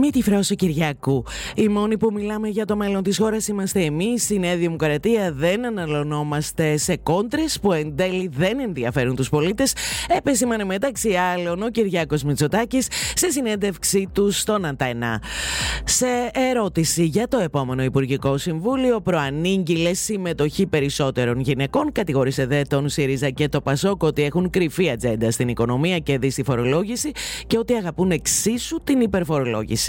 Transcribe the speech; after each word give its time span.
Μη 0.00 0.10
τη 0.10 0.22
φρόσο 0.22 0.54
Κυριακού. 0.54 1.24
Οι 1.54 1.68
μόνοι 1.68 1.96
που 1.96 2.12
μιλάμε 2.12 2.48
για 2.48 2.64
το 2.64 2.76
μέλλον 2.76 3.02
της 3.02 3.18
χώρας 3.18 3.48
είμαστε 3.48 3.80
εμείς. 3.80 4.22
Στη 4.22 4.38
Νέα 4.38 4.56
Δημοκρατία 4.56 5.32
δεν 5.32 5.66
αναλωνόμαστε 5.66 6.76
σε 6.76 6.96
κόντρες 6.96 7.58
που 7.60 7.72
εν 7.72 7.96
τέλει 7.96 8.30
δεν 8.32 8.60
ενδιαφέρουν 8.60 9.16
τους 9.16 9.28
πολίτες. 9.28 9.72
Επεσήμανε 10.08 10.64
μεταξύ 10.64 11.14
άλλων 11.14 11.62
ο 11.62 11.70
Κυριάκος 11.70 12.22
Μητσοτάκης 12.22 12.86
σε 13.14 13.30
συνέντευξή 13.30 14.08
του 14.12 14.30
στον 14.30 14.64
Αντένα. 14.64 15.22
Σε 15.84 16.06
ερώτηση 16.32 17.04
για 17.04 17.28
το 17.28 17.38
επόμενο 17.38 17.82
Υπουργικό 17.82 18.38
Συμβούλιο, 18.38 19.00
προανήγγειλε 19.00 19.94
συμμετοχή 19.94 20.66
περισσότερων 20.66 21.40
γυναικών. 21.40 21.92
Κατηγόρησε 21.92 22.46
δε 22.46 22.62
τον 22.62 22.88
ΣΥΡΙΖΑ 22.88 23.30
και 23.30 23.48
το 23.48 23.60
ΠΑΣΟΚ 23.60 24.02
ότι 24.02 24.22
έχουν 24.22 24.50
κρυφή 24.50 24.90
ατζέντα 24.90 25.30
στην 25.30 25.48
οικονομία 25.48 25.98
και 25.98 26.18
δει 26.18 26.42
φορολόγηση 26.44 27.10
και 27.46 27.58
ότι 27.58 27.74
αγαπούν 27.74 28.10
εξίσου 28.10 28.80
την 28.84 29.00
υπερφορολόγηση. 29.00 29.87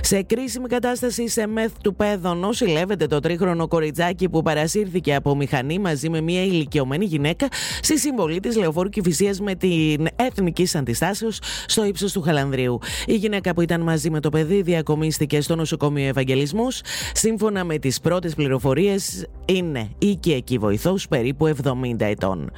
Σε 0.00 0.22
κρίσιμη 0.22 0.68
κατάσταση 0.68 1.28
σε 1.28 1.46
μεθ 1.46 1.72
του 1.82 1.94
Πέδων 1.94 2.38
νοσηλεύεται 2.38 3.06
το 3.06 3.20
τρίχρονο 3.20 3.68
κοριτσάκι 3.68 4.28
που 4.28 4.42
παρασύρθηκε 4.42 5.14
από 5.14 5.36
μηχανή 5.36 5.78
μαζί 5.78 6.08
με 6.08 6.20
μια 6.20 6.44
ηλικιωμένη 6.44 7.04
γυναίκα 7.04 7.48
στη 7.80 7.98
συμβολή 7.98 8.40
της 8.40 8.56
Λεωφόρου 8.56 8.88
Κυφυσίας 8.88 9.40
με 9.40 9.54
την 9.54 10.06
Εθνική 10.16 10.68
Αντιστάσεως 10.74 11.38
στο 11.66 11.84
ύψος 11.84 12.12
του 12.12 12.22
Χαλανδρίου. 12.22 12.78
Η 13.06 13.14
γυναίκα 13.14 13.54
που 13.54 13.60
ήταν 13.60 13.80
μαζί 13.80 14.10
με 14.10 14.20
το 14.20 14.28
παιδί 14.28 14.62
διακομίστηκε 14.62 15.40
στο 15.40 15.56
νοσοκομείο 15.56 16.06
Ευαγγελισμού. 16.06 16.66
Σύμφωνα 17.12 17.64
με 17.64 17.78
τις 17.78 18.00
πρώτες 18.00 18.34
πληροφορίες, 18.34 19.26
είναι 19.44 19.88
οικιακή 19.98 20.58
βοηθός 20.58 21.08
περίπου 21.08 21.46
70 21.46 22.06
ετών. 22.06 22.50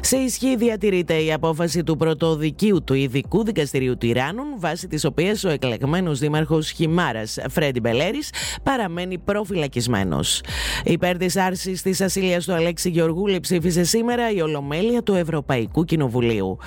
Σε 0.00 0.16
ισχύ 0.16 0.56
διατηρείται 0.56 1.22
η 1.22 1.32
απόφαση 1.32 1.82
του 1.82 1.96
πρωτοδικίου 1.96 2.84
του 2.84 2.94
Ειδικού 2.94 3.44
Δικαστηρίου 3.44 3.96
Τυράννων, 3.96 4.46
βάσει 4.56 4.88
της 4.88 5.04
οποίας 5.04 5.44
ο 5.44 5.48
εκλεγμένος 5.48 6.03
εκλεγμένος 6.04 6.18
δήμαρχος 6.18 6.70
Χιμάρας, 6.70 7.38
Φρέντι 7.50 7.80
Μπελέρης, 7.80 8.30
παραμένει 8.62 9.18
προφυλακισμένος. 9.18 10.40
Υπέρ 10.84 11.16
της 11.16 11.36
άρσης 11.36 11.82
της 11.82 12.00
ασυλίας 12.00 12.44
του 12.44 12.52
Αλέξη 12.52 12.90
Γεωργούλη 12.90 13.40
ψήφισε 13.40 13.84
σήμερα 13.84 14.30
η 14.30 14.40
Ολομέλεια 14.40 15.02
του 15.02 15.14
Ευρωπαϊκού 15.14 15.84
Κοινοβουλίου. 15.84 16.58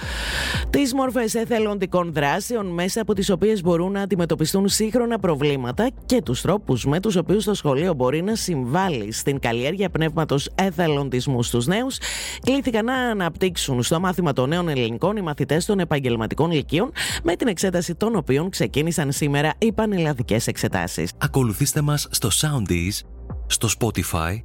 Τις 0.70 0.94
μορφές 0.94 1.36
εθελοντικών 1.36 2.14
δράσεων 2.14 2.66
μέσα 2.66 3.02
από 3.02 3.14
τις 3.14 3.30
οποίες 3.30 3.62
μπορούν 3.62 3.92
να 3.92 4.02
αντιμετωπιστούν 4.02 4.68
σύγχρονα 4.68 5.20
προβλήματα 5.20 5.90
και 6.06 6.22
τους 6.22 6.42
τρόπους 6.42 6.86
με 6.86 7.00
τους 7.00 7.16
οποίους 7.16 7.44
το 7.44 7.54
σχολείο 7.54 7.94
μπορεί 7.94 8.22
να 8.22 8.36
συμβάλλει 8.36 9.12
στην 9.12 9.40
καλλιέργεια 9.40 9.90
πνεύματος 9.90 10.50
εθελοντισμού 10.56 11.44
στους 11.44 11.66
νέους, 11.66 11.98
κλήθηκαν 12.42 12.86
να 12.86 12.94
αναπτύξουν 12.94 13.84
στο 13.84 14.00
μάθημα 14.00 14.34
των 14.34 14.50
νέων 14.50 14.70
ελληνικών 14.70 15.18
οι 15.18 15.22
μαθητές 15.22 15.66
των 15.66 15.80
επαγγελματικών 15.80 16.52
λυκείων, 16.52 16.92
με 17.24 17.36
την 17.36 17.48
εξέταση 17.48 17.96
των 17.96 18.16
οποίων 18.16 18.50
ξεκίνησαν 18.50 19.12
σήμερα 19.18 19.54
οι 19.58 19.72
πανελλαδικές 19.72 20.48
εξετάσεις. 20.48 21.12
Ακολουθήστε 21.18 21.82
μας 21.82 22.08
στο 22.12 22.30
Soundees, 22.34 23.06
στο 23.48 23.70
Spotify, 23.80 24.38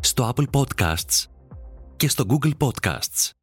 στο 0.00 0.32
Apple 0.34 0.46
Podcasts 0.60 1.24
και 1.96 2.08
στο 2.08 2.24
Google 2.28 2.52
Podcasts. 2.58 3.38